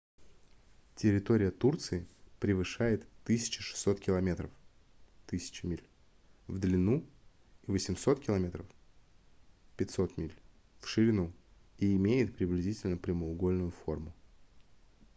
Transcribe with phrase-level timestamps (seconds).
[0.95, 2.07] территория турции
[2.39, 4.49] превышает 1 600 километров
[5.27, 5.83] 1 000 миль
[6.47, 7.05] в длину
[7.67, 8.65] и 800 км
[9.77, 10.33] 500 миль
[10.79, 11.31] в ширину
[11.77, 14.11] и имеет приблизительно прямоугольную форму